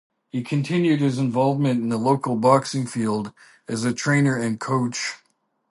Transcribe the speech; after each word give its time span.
He 0.31 0.41
continued 0.41 0.99
his 0.99 1.19
involvement 1.19 1.79
in 1.79 1.89
the 1.89 1.97
local 1.99 2.35
boxing 2.35 2.87
field 2.87 3.31
as 3.67 3.83
a 3.85 3.93
trainer 3.93 4.35
and 4.35 4.59
coach. 4.59 5.13